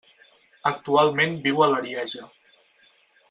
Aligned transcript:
Actualment 0.69 1.37
viu 1.45 1.61
a 1.65 1.69
l'Arieja. 1.73 2.27